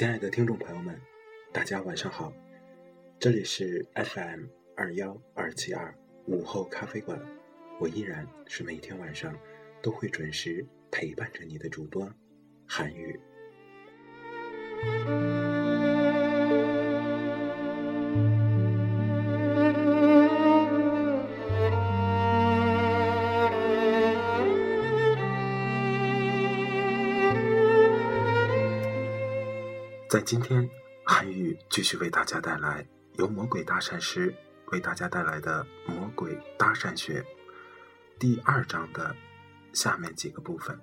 [0.00, 0.98] 亲爱的听众朋友们，
[1.52, 2.32] 大家晚上好，
[3.18, 7.20] 这里是 FM 二幺二七二午后咖啡馆，
[7.78, 9.38] 我依然是每天晚上
[9.82, 12.10] 都会准时陪伴着你的主播
[12.66, 13.20] 韩语。
[30.10, 30.68] 在今天，
[31.04, 34.34] 韩语继续为大家带来由魔鬼搭讪师
[34.72, 37.22] 为大家带来的《魔鬼搭讪学》
[38.18, 39.14] 第二章的
[39.72, 40.76] 下面几个部分。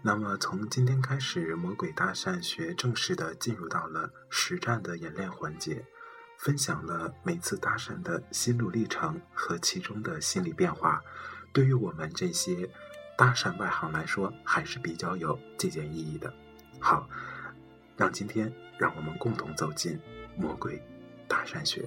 [0.00, 5.84] 那么，从今天开始，魔鬼搭讪学正式的进入到了实战的演练环节，
[6.38, 11.02] 分享了每次搭讪的心路历程和其中的心理变化，
[11.52, 12.70] 对于我们这些
[13.18, 16.32] 搭讪外行来说，还是比较有借鉴意义的。
[16.80, 17.06] 好。
[18.00, 20.00] 让今天，让我们共同走进
[20.34, 20.82] 魔鬼
[21.28, 21.86] 大山学。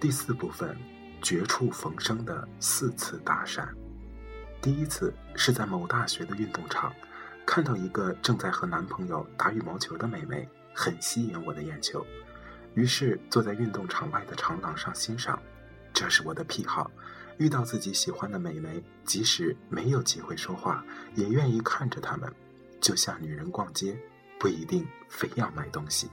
[0.00, 0.76] 第四部分，
[1.22, 3.64] 绝处逢生的四次搭讪。
[4.60, 6.92] 第一次是在某大学的运动场，
[7.46, 12.04] 看到一个正在和男朋友打羽毛球的美眉，很吸引我的眼球。
[12.74, 15.40] 于是坐在运动场外的长廊上欣赏，
[15.92, 16.90] 这是我的癖好。
[17.38, 20.84] 遇到自己喜欢的美眉，即使没有机会说话，
[21.14, 22.32] 也愿意看着她们，
[22.80, 23.98] 就像女人逛街，
[24.38, 26.10] 不一定非要买东西。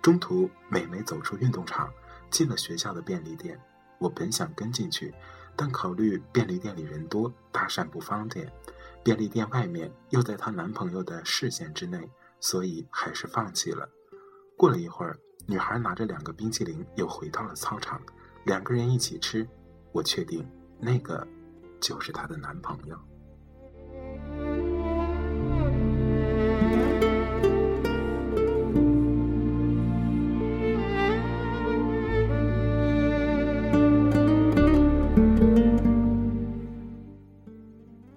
[0.00, 1.92] 中途，美眉走出运动场，
[2.30, 3.60] 进了学校的便利店。
[3.98, 5.12] 我本想跟进去，
[5.54, 8.50] 但考虑便利店里人多，搭讪不方便，
[9.04, 12.08] 便利店外面又在她男朋友的视线之内，
[12.40, 13.88] 所以还是放弃了。
[14.56, 15.18] 过了一会儿。
[15.46, 18.00] 女孩拿着两个冰淇淋又回到了操场，
[18.44, 19.46] 两个人一起吃。
[19.92, 20.48] 我确定
[20.78, 21.26] 那个
[21.80, 22.98] 就是她的男朋友。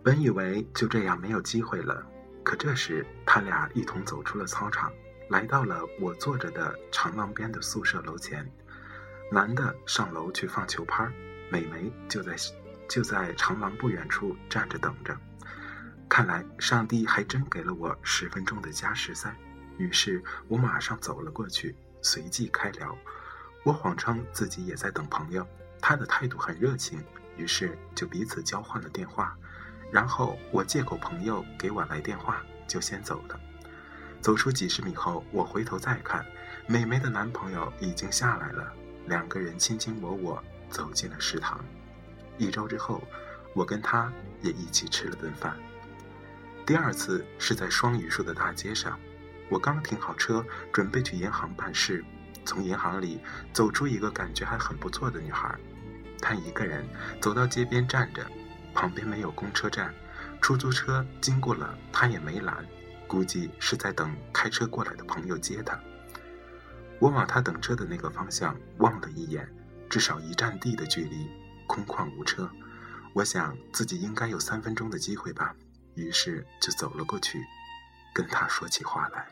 [0.02, 2.06] 本以为就这样没有机会了，
[2.44, 4.92] 可这时他俩一同走出了操场。
[5.28, 8.50] 来到了我坐着的长廊边的宿舍楼前，
[9.32, 11.12] 男的上楼去放球拍，
[11.50, 12.36] 美眉就在
[12.88, 15.18] 就在长廊不远处站着等着。
[16.08, 19.36] 看来上帝还真给了我十分钟的加时赛，
[19.78, 22.96] 于是我马上走了过去，随即开聊。
[23.64, 25.46] 我谎称自己也在等朋友，
[25.82, 27.04] 他的态度很热情，
[27.36, 29.36] 于是就彼此交换了电话。
[29.92, 33.40] 然后我借口朋友给我来电话，就先走了。
[34.26, 36.26] 走出几十米后，我回头再看，
[36.66, 38.74] 美眉的男朋友已经下来了，
[39.06, 41.64] 两个人卿卿我我走进了食堂。
[42.40, 43.04] 一周之后，
[43.54, 44.12] 我跟他
[44.42, 45.56] 也一起吃了顿饭。
[46.66, 49.00] 第二次是在双榆树的大街上，
[49.48, 50.44] 我刚停好车，
[50.74, 52.04] 准备去银行办事，
[52.44, 53.20] 从银行里
[53.54, 55.56] 走出一个感觉还很不错的女孩，
[56.20, 56.84] 她一个人
[57.22, 58.26] 走到街边站着，
[58.74, 59.94] 旁边没有公车站，
[60.42, 62.66] 出租车经过了，她也没拦。
[63.08, 65.80] 估计是在等开车过来的朋友接他。
[67.00, 69.48] 我往他等车的那个方向望了一眼，
[69.90, 71.30] 至少一站地的距离，
[71.68, 72.50] 空旷无车。
[73.14, 75.56] 我想自己应该有三分钟的机会吧，
[75.96, 77.44] 于是就走了过去，
[78.14, 79.28] 跟他说起话来。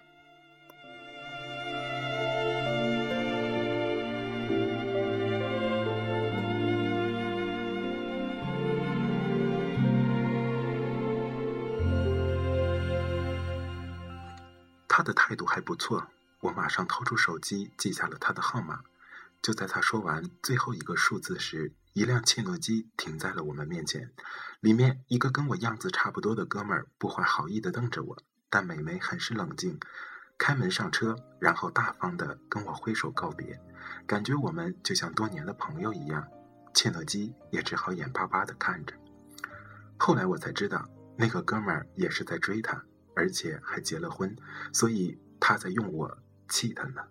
[14.95, 16.05] 他的态度还不错，
[16.39, 18.81] 我马上掏出手机记下了他的号码。
[19.41, 24.11] 就在他说完最后一个数字时，一辆切诺基停在了我们面前，
[24.59, 28.15] 里面一个跟我样子差不多的哥们儿不怀好意地瞪着我，
[28.51, 29.79] 但美眉很是冷静，
[30.37, 33.59] 开门上车，然后大方地跟我挥手告别，
[34.05, 36.27] 感觉我们就像多年的朋友一样。
[36.75, 38.93] 切诺基也只好眼巴巴地看着。
[39.97, 40.87] 后来我才知道，
[41.17, 42.85] 那个哥们儿也是在追她。
[43.15, 44.35] 而且还结了婚，
[44.71, 46.17] 所以他在用我
[46.47, 47.01] 气他呢。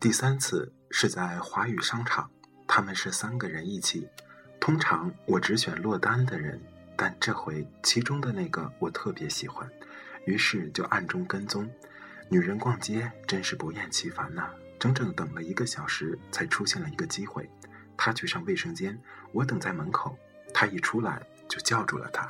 [0.00, 2.30] 第三次是在华宇商场，
[2.66, 4.08] 他们是三个人一起。
[4.58, 6.60] 通常我只选落单的人，
[6.96, 9.70] 但这回其中的那个我特别喜欢。
[10.24, 11.68] 于是就暗中跟踪，
[12.28, 14.50] 女人逛街真是不厌其烦呐！
[14.78, 17.48] 整整等了一个小时，才出现了一个机会。
[17.96, 18.98] 她去上卫生间，
[19.32, 20.18] 我等在门口。
[20.54, 22.28] 她一出来就叫住了她。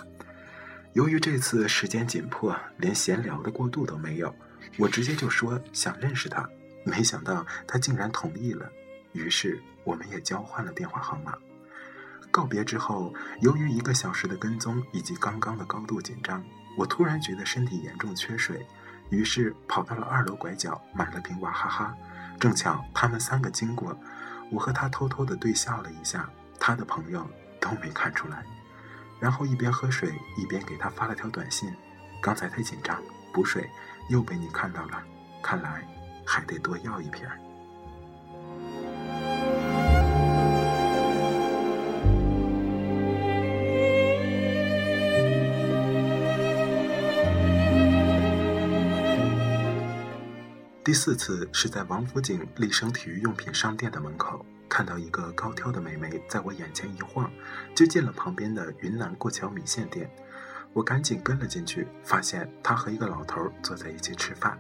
[0.93, 4.35] 由于这次时间紧迫，连闲聊的过渡都没有，
[4.79, 6.49] 我直接就说想认识她。
[6.85, 8.69] 没想到她竟然同意了，
[9.13, 11.37] 于是我们也交换了电话号码。
[12.31, 16.43] 告别之后，由于一个小时的跟踪以及刚刚的高度紧张。
[16.79, 18.65] 我突然觉得身体严重缺水，
[19.11, 21.95] 于是跑到了二楼拐角买了瓶娃哈哈。
[22.39, 23.95] 正巧他们三个经过，
[24.51, 27.29] 我和他偷偷的对笑了一下，他的朋友
[27.61, 28.45] 都没看出来。
[29.19, 31.75] 然后一边喝水一边给他发了条短信
[32.23, 32.97] ：“刚才太紧张，
[33.35, 33.69] 补水
[34.09, 35.03] 又被你看到了，
[35.43, 35.87] 看来
[36.25, 37.29] 还得多要一瓶。”
[50.83, 57.31] 第四次是在王府井立生体育用品商店的门口，看到一个高挑的美眉在我眼前一晃，
[57.75, 60.11] 就进了旁边的云南过桥米线店。
[60.73, 64.59] 我赶紧跟了进去，发现她和一个老头坐在一起吃饭。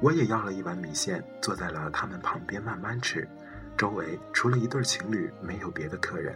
[0.00, 3.28] 我也要了一碗米线，坐在了他们旁边慢慢吃。
[3.76, 6.34] 周围除了一对情侣，没有别的客人。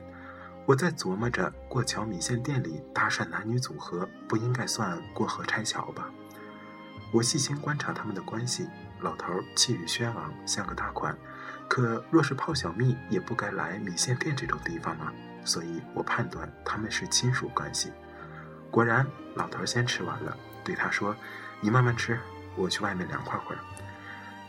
[0.66, 6.10] 我在琢磨着，过桥米线店里搭讪男女组合，不应该算过河拆桥吧？
[7.12, 8.66] 我细心观察他们的关系。
[9.00, 11.16] 老头气宇轩昂，像个大款，
[11.68, 15.12] 可若是泡小蜜，也不该来米线店这种地方啊。
[15.44, 17.92] 所以我判断他们是亲属关系。
[18.70, 21.14] 果然，老头先吃完了，对他说
[21.62, 22.18] ：“你慢慢吃，
[22.56, 23.58] 我去外面凉快会儿。”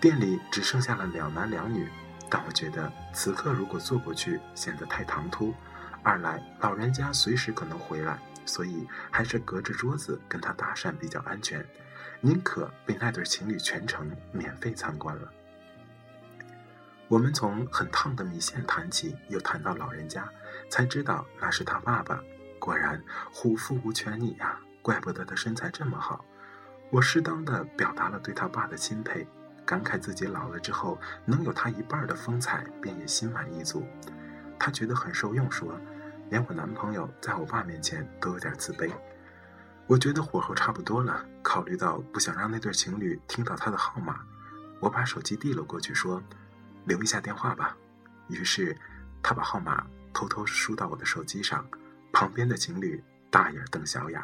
[0.02, 1.88] 店里只剩下了两男两女，
[2.30, 5.54] 但我觉得此刻如果坐过去显得太唐突，
[6.04, 11.64] 二来老人家随时可能回来，所以还是隔着桌子跟他搭讪比较安全。
[12.22, 15.32] 宁可被那对情侣全程免费参观了。
[17.08, 20.28] 我们从很烫的米线谈起，又谈到老人家，
[20.70, 22.20] 才知道那是他爸爸。
[22.60, 26.26] 果然虎父无犬女呀，怪不得他身材这么好。
[26.90, 29.26] 我适当的表达了对他爸的钦佩，
[29.66, 33.86] 感慨自己老了之后能有他一半的风采，便也心满意足。
[34.60, 35.80] 他觉得很受用，说
[36.30, 38.92] 连我男朋友在我爸面前都有点自卑。
[39.88, 44.20] 我觉得火候差不多了，考虑到不想让那对情侣听到他的号码，
[44.82, 46.22] 我把手机递了过去，说
[46.84, 47.78] ：“留一下电话吧。”
[48.28, 48.78] 于是
[49.24, 51.66] 他把号码偷偷输到我的手机上，
[52.12, 53.02] 旁边的情侣
[53.32, 54.22] 大眼瞪小眼。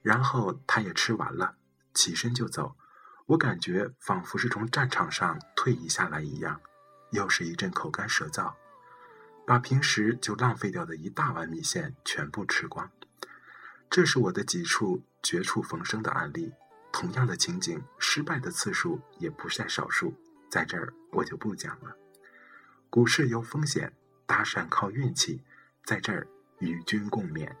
[0.00, 1.56] 然后他也吃完了，
[1.92, 2.74] 起身就走。
[3.26, 6.58] 我感觉仿佛是从战场上退役下来一样，
[7.10, 8.54] 又是一阵口干舌燥，
[9.46, 12.90] 把平时就浪费掉的一大碗米线全部吃光。
[13.90, 16.52] 这是我的几处绝处逢生的案例，
[16.92, 20.14] 同样的情景，失败的次数也不在少数，
[20.48, 21.96] 在这儿我就不讲了。
[22.88, 23.92] 股市有风险，
[24.26, 25.42] 搭讪靠运气，
[25.84, 26.24] 在这儿
[26.60, 27.52] 与君共勉。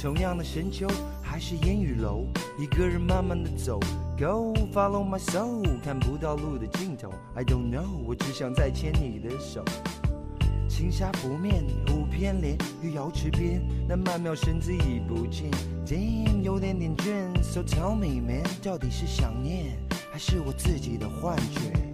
[0.00, 0.86] 同样的深秋，
[1.20, 2.24] 还是烟雨楼，
[2.56, 3.80] 一个人慢慢的走
[4.16, 9.64] ，Go follow my soul，看不到路的尽头，I don't know，我只想再牵你的手。
[10.68, 15.50] 青纱拂面，舞翩莲，玉瑶池边，那曼妙身姿已不见
[15.84, 19.76] ，Damn，有点点倦，So tell me man，到底是想念，
[20.12, 21.87] 还是我自己的幻觉？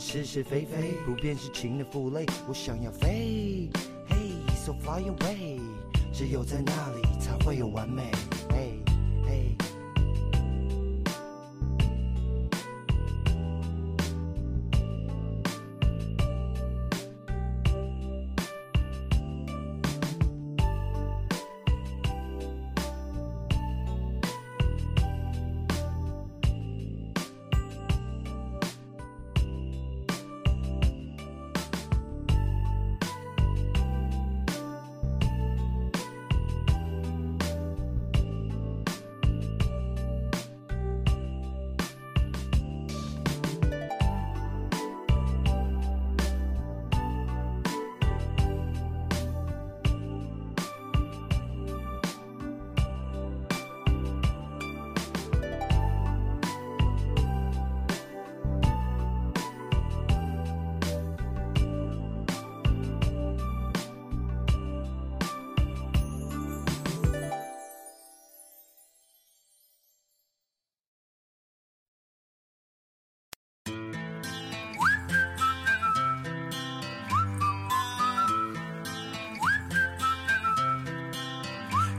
[0.00, 2.24] 是是非非，不变是情的负累。
[2.48, 3.68] 我想要飞
[4.08, 5.60] ，Hey，so fly away，
[6.10, 8.10] 只有在那里才会有完美。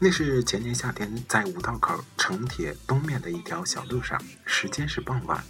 [0.00, 5.42] 那是前年夏天在五道口城铁东面的一条小路上，时间是傍晚，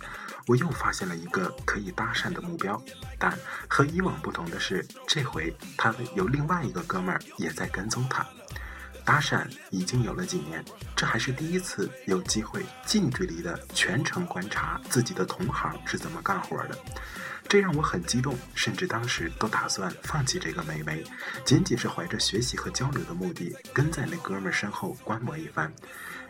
[0.47, 2.83] 我又发现了一个可以搭讪的目标。
[3.19, 3.39] 但
[3.69, 8.27] 和以往不同的是，这回他有另外一个哥们儿也在跟踪他。
[9.05, 10.65] 搭讪已经有了几年，
[10.97, 16.79] 这还是第一次有机会近距离的全程观察自己的同行是怎么干活的。
[17.49, 21.03] 这让我很激动，甚至当时都打算放弃这个美眉，
[21.47, 25.73] 仅仅是怀着学习和交流的目的，跟在那哥们儿身后观摩一番。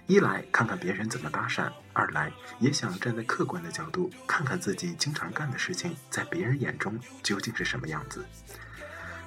[0.06, 8.24] 一来看看别人怎么搭讪，二来也想站在客观的角度看看自己经常干的事情，在别人眼中究竟是什么样子。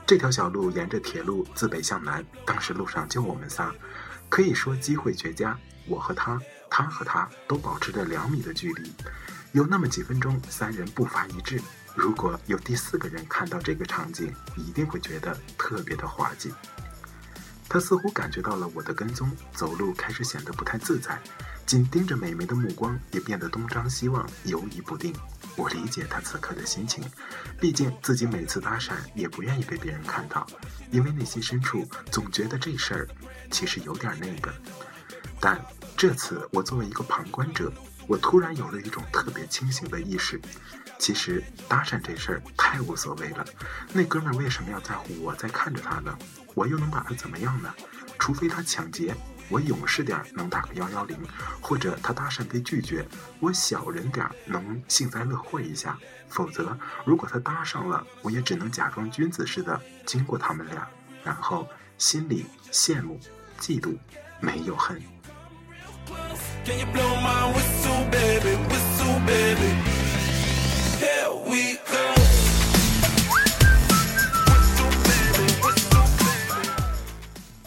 [0.08, 3.72] 这条小路沿着铁路自北向南，当时路上就我们仨，
[4.30, 5.60] 可以说机会绝佳。
[5.88, 8.92] 我和他，他和他都保持着两米的距离，
[9.52, 11.62] 有那么几分钟，三人步伐一致。
[11.96, 16.54] 如果有第四个人看到这个场景，一定会觉得特别的滑稽。
[17.68, 21.18] 他似乎感觉到了我的跟踪，走路开始显得不太自在，
[21.66, 25.14] 紧盯着美眉的目光也变得东张西望，犹疑不定。
[25.56, 27.04] 我理解他此刻的心情，
[27.60, 30.46] 毕竟自己每次搭讪也不愿意被别人看到，
[30.92, 33.08] 因为内心深处总觉得这事儿
[33.50, 34.54] 其实有点那个。
[35.40, 35.60] 但
[35.96, 37.72] 这次我作为一个旁观者，
[38.08, 40.40] 我突然有了一种特别清醒的意识。
[41.00, 43.44] 其实搭讪这事儿太无所谓了，
[43.92, 46.16] 那哥们儿为什么要在乎我在看着他呢？
[46.54, 47.74] 我又能把他怎么样呢？
[48.20, 49.16] 除非他抢劫，
[49.50, 51.18] 我勇士点能打个幺幺零；
[51.60, 53.04] 或者他搭讪被拒绝，
[53.40, 55.98] 我小人点能幸灾乐祸一下。
[56.30, 60.88] 否则，如果他搭上了，我也只能假装君子似的经过他们俩，
[61.24, 61.68] 然后
[61.98, 63.20] 心里羡慕、
[63.60, 63.98] 嫉妒，
[64.40, 65.02] 没有恨。
[66.66, 68.56] Can you blow my whistle baby?
[68.70, 69.72] Whistle baby.
[71.02, 72.06] Here we go.
[74.50, 76.70] Whistle baby whistle baby.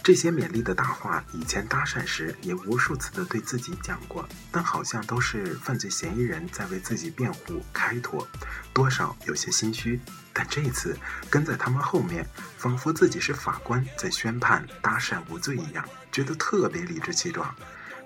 [0.02, 8.26] 这些勉励的大话以前搭讪时也无数次的对自己讲过但好像都是犯罪嫌疑人在为自己辩护开脱
[8.72, 9.98] 多少有些心虚
[10.32, 10.96] 但这一次
[11.30, 12.24] 跟在他们后面
[12.58, 17.52] 仿佛自己是法官在宣判搭讪无罪一样觉得特别理直气壮。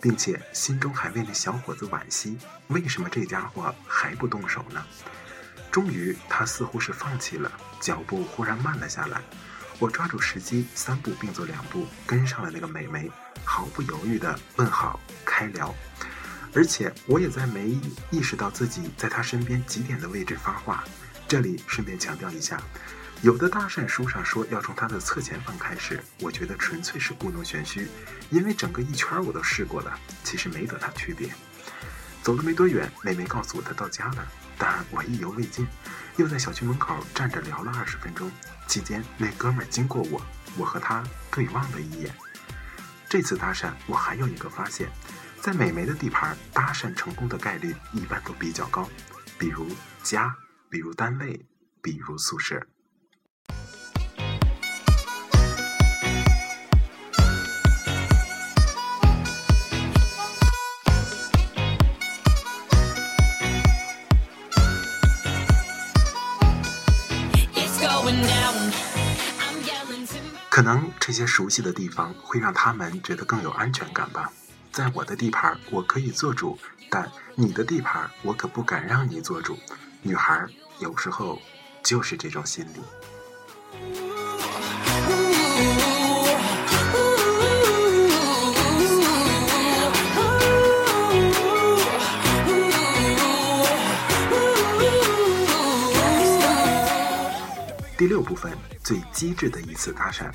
[0.00, 2.38] 并且心中还为那小伙子惋惜，
[2.68, 4.84] 为什么这家伙还不动手呢？
[5.70, 9.20] 终于，他似乎是放弃了，脚步忽然慢了下来。
[9.78, 13.10] 我抓住时机，三步并作两步跟上了那个美眉，
[13.44, 15.72] 毫不犹豫地问好开聊，
[16.54, 17.78] 而且我也在没
[18.10, 20.82] 意识到自己在她身边几点的位置发话。
[21.28, 22.60] 这里顺便强调一下，
[23.20, 27.88] 有的搭讪书上说要从他的侧前方开始，我觉得纯粹是故弄玄虚，
[28.30, 31.28] 因为整个一圈我都试过了，其实没多大区别。
[32.22, 34.24] 走了没多远，美眉告诉我她到家了，
[34.56, 35.66] 但我意犹未尽，
[36.16, 38.30] 又在小区门口站着聊了二十分钟。
[38.68, 40.24] 期间，那哥们儿经过我，
[40.56, 42.14] 我和他对望了一眼。
[43.08, 44.88] 这次搭讪，我还有一个发现，
[45.40, 48.88] 在美眉的地盘，搭讪成功的概率一般都比较高，
[49.38, 49.66] 比如
[50.04, 50.36] 家，
[50.70, 51.44] 比如单位，
[51.82, 52.64] 比如宿舍。
[70.58, 74.32] 可能这些熟悉的地方会让他们觉得更有安全感吧。
[74.72, 76.58] 在我的地盘，我可以做主，
[76.90, 79.56] 但你的地盘，我可不敢让你做主。
[80.02, 80.44] 女孩
[80.80, 81.40] 有时候
[81.84, 84.07] 就是这种心理。
[97.98, 100.30] 第六部分最机智的一次搭讪，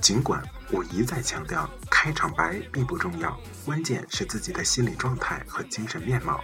[0.00, 6.40] 尽管我一再强调开场白并不重要，关键是自己的心理状态和精神面貌，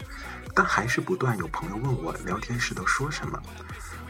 [0.52, 3.40] 但还是不断有朋友问我聊天时都说什么。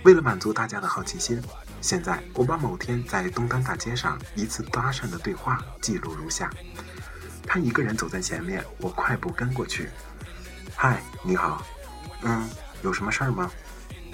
[0.02, 1.42] 为了满足大家的好奇心，
[1.82, 6.50] 现在我把某天在东单大街上一次搭讪的对话记录如下：
[7.46, 9.90] 他一个人走在前面，我快步跟过去。
[10.74, 11.62] 嗨，你好，
[12.22, 12.48] 嗯，
[12.80, 13.50] 有什么事儿吗？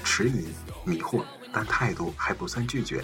[0.03, 0.49] 迟疑，
[0.85, 1.25] 迷惑。
[1.57, 3.03] 但态度还不算拒绝，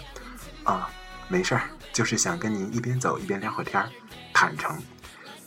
[0.63, 0.87] 啊，
[1.27, 3.89] 没事儿，就是想跟您一边走一边聊会天儿，
[4.35, 4.79] 坦诚。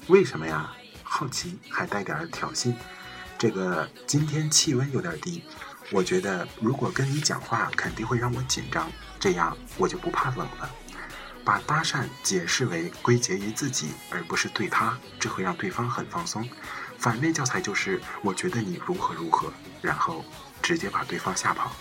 [0.08, 0.74] 为什么呀？
[1.04, 2.74] 好奇还带点挑衅。
[3.38, 5.44] 这个今天气温有点低，
[5.92, 10.68] 我觉得如果跟你讲话肯定会让我紧张，这样我就不怕冷了。
[11.44, 16.50] 把搭讪解释为归结于自己，而不是对他，这会让对方很放松。
[16.98, 20.26] 反面教材就是我觉得你如何如何，然后
[20.60, 21.72] 直接把对方吓跑。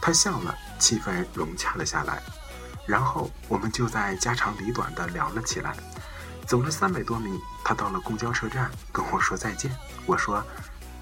[0.00, 2.22] 他笑了，气氛融洽了下来，
[2.86, 5.76] 然后我们就在家长里短的聊了起来。
[6.46, 9.70] 走了三百多米，他到了公交车站，跟我说再见。
[10.06, 10.42] 我说：“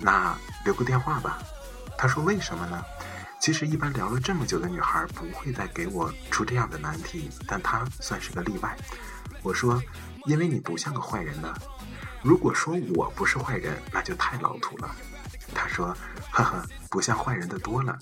[0.01, 1.39] 那留个电话吧。”
[1.97, 2.83] 他说：“为什么呢？”
[3.39, 8.77] 其实一般聊了这么久的女孩不会再给我出这样的难题，但她算是个例外。
[9.43, 9.81] 我说
[10.27, 11.55] ：“因为你不像个坏人呢。
[12.23, 14.91] 如果说我不是坏人，那就太老土了。”
[15.55, 15.97] 他说
[16.33, 17.97] ：“呵呵，不像坏人的多了。”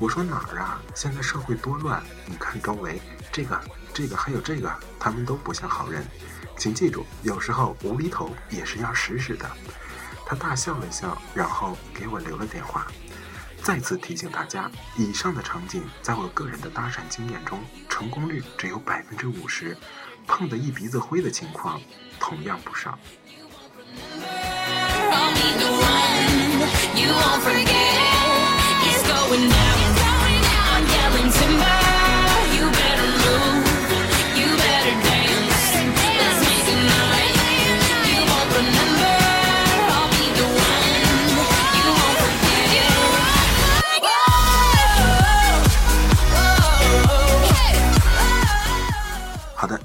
[0.00, 0.80] 我说哪儿啊？
[0.94, 3.00] 现在社会多乱，你看周围
[3.32, 3.58] 这个、
[3.92, 6.04] 这个还有这个，他们都不像好人。
[6.58, 9.48] 请记住，有时候无厘头也是要实施的。
[10.26, 12.86] 他大笑了笑，然后给我留了电话。
[13.62, 19.76] 再次提醒大家，以上的场景在我个人的搭讪经验中，成功率只有百分之五十，
[20.26, 21.80] 碰得一鼻子灰的情况
[22.18, 22.98] 同样不少。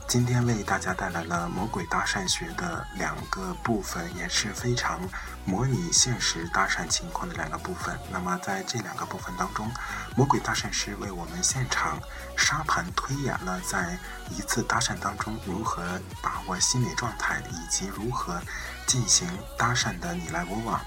[0.10, 5.00] 今天为大家带来了魔鬼搭讪学的两个部分，也是非常
[5.46, 7.96] 模拟现实搭讪情况的两个部分。
[8.12, 9.72] 那么在这两个部分当中，
[10.16, 12.00] 魔鬼搭讪师为我们现场
[12.36, 14.00] 沙盘推演了在
[14.32, 18.42] 一次搭讪当中如何把握心理状态，以及如何
[18.88, 20.82] 进行搭讪的你来我往。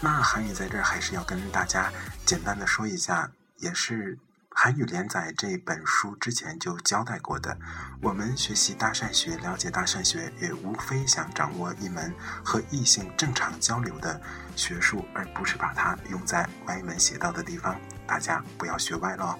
[0.00, 1.92] 那韩语在这儿还是要跟大家
[2.24, 4.18] 简单的说一下，也是。
[4.58, 7.56] 韩语连载这本书之前就交代过的
[8.00, 12.10] 我们学习大善学了解大善学也无非想掌握一门
[12.42, 14.18] 和异性正常交流的
[14.56, 17.78] 学术而不是把它用在歪门邪道的地方。
[18.06, 19.38] 大家不要学歪了哦。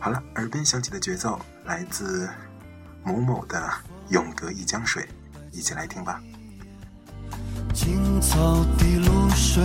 [0.00, 2.28] 好了耳边响起的节奏来自
[3.04, 3.72] 某某的
[4.08, 5.08] 永隔一江水
[5.52, 6.20] 一起来听吧。
[7.72, 9.62] 青草滴露水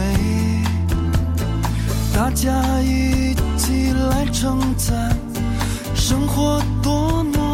[2.16, 2.50] 大家
[2.82, 5.14] 一起来称赞
[5.94, 7.45] 生活多么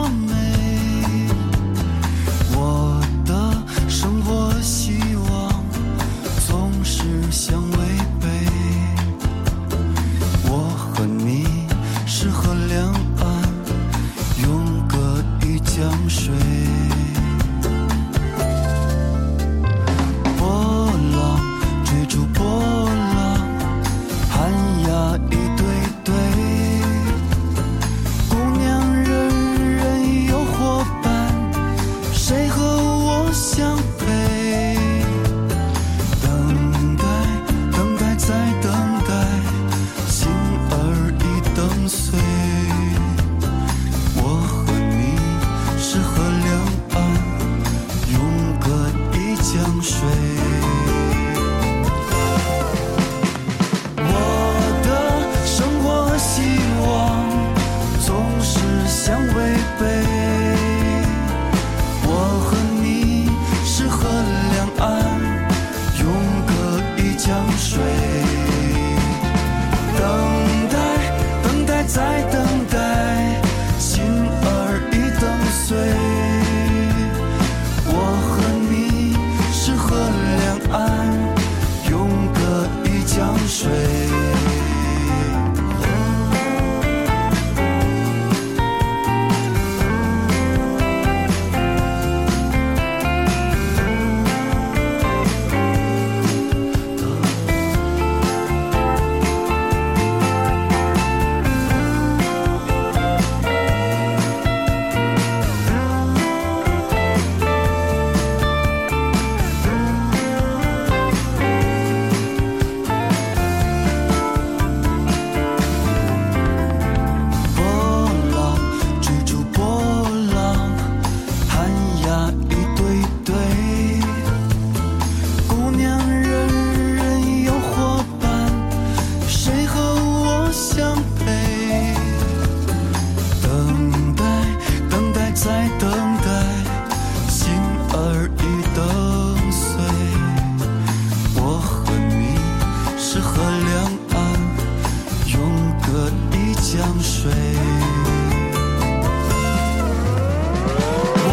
[151.23, 151.29] 我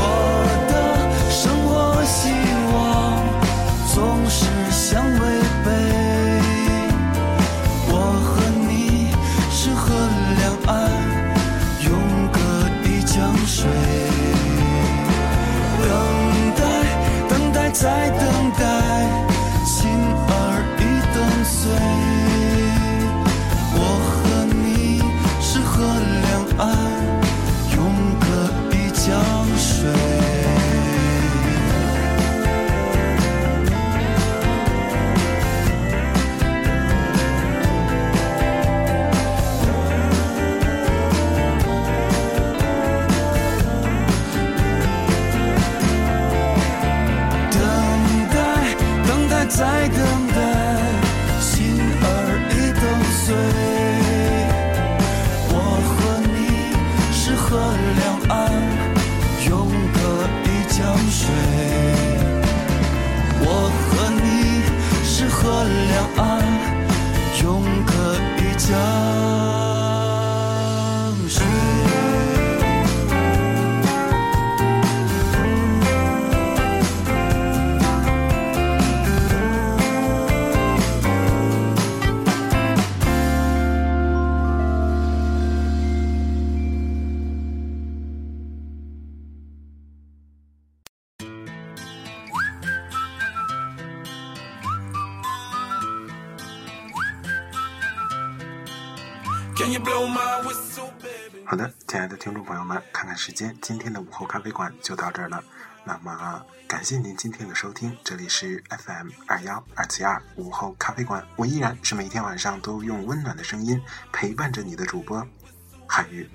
[0.69, 0.73] 的
[1.31, 2.19] 生活希
[2.73, 2.77] 望
[3.95, 3.97] 总
[4.29, 4.39] 是
[4.71, 5.21] 相违
[5.65, 5.67] 背
[7.91, 8.27] 我和
[8.69, 8.71] 你
[9.51, 9.85] 是河
[10.39, 10.77] 两岸
[11.85, 11.89] 永
[12.33, 12.37] 隔
[12.85, 13.69] 一江水。
[15.81, 15.89] 等
[16.57, 16.61] 待
[17.29, 18.28] 等待再等
[65.65, 66.43] 两岸
[67.43, 69.08] 永隔一江
[101.45, 105.43] 好的亲爱的听众朋友们看看时间今天的午后咖啡馆就到这儿了。
[105.85, 113.81] 那么感谢您今天的收听这里是 fm 二幺二七二午后咖啡馆我依然是每天晚上都用温暖的声音
[114.13, 115.27] 陪伴着你的主播
[115.87, 116.29] 海玉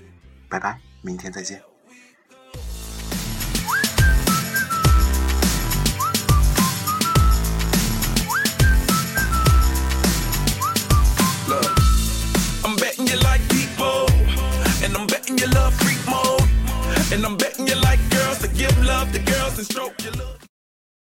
[0.50, 1.73] 拜拜明天再见。
[17.14, 20.53] And I'm betting you like girls to give love to girls and stroke your love.